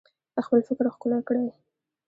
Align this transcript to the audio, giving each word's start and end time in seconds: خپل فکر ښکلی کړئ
خپل 0.45 0.59
فکر 0.67 0.85
ښکلی 0.95 1.19
کړئ 1.27 1.45